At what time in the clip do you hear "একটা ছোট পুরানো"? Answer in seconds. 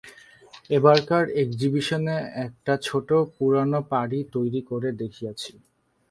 2.45-3.79